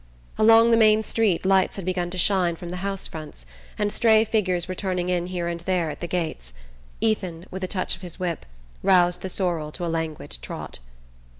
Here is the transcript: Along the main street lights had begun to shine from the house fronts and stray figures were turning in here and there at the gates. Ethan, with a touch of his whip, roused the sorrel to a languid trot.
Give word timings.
Along 0.39 0.71
the 0.71 0.77
main 0.77 1.03
street 1.03 1.45
lights 1.45 1.75
had 1.75 1.85
begun 1.85 2.09
to 2.09 2.17
shine 2.17 2.55
from 2.55 2.69
the 2.69 2.77
house 2.77 3.05
fronts 3.05 3.45
and 3.77 3.93
stray 3.93 4.25
figures 4.25 4.67
were 4.67 4.73
turning 4.73 5.09
in 5.09 5.27
here 5.27 5.47
and 5.47 5.59
there 5.59 5.91
at 5.91 5.99
the 5.99 6.07
gates. 6.07 6.53
Ethan, 7.01 7.45
with 7.51 7.63
a 7.63 7.67
touch 7.67 7.95
of 7.95 8.01
his 8.01 8.17
whip, 8.19 8.47
roused 8.81 9.21
the 9.21 9.29
sorrel 9.29 9.71
to 9.73 9.85
a 9.85 9.93
languid 9.93 10.39
trot. 10.41 10.79